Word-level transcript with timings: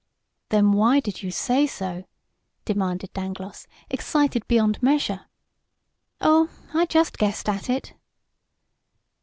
"Then 0.49 0.71
why 0.71 0.99
did 0.99 1.21
you 1.21 1.29
say 1.29 1.67
so?" 1.67 2.05
demanded 2.65 3.13
Dangloss, 3.13 3.67
excited 3.87 4.47
beyond 4.47 4.81
measure. 4.81 5.27
"Oh, 6.19 6.49
I 6.73 6.87
just 6.87 7.19
guessed 7.19 7.47
at 7.47 7.69
it!" 7.69 7.93